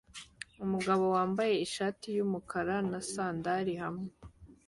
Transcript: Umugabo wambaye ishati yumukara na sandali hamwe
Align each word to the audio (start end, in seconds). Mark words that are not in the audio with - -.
Umugabo 0.63 1.03
wambaye 1.15 1.53
ishati 1.65 2.07
yumukara 2.17 2.75
na 2.89 2.99
sandali 3.11 3.73
hamwe 3.83 4.09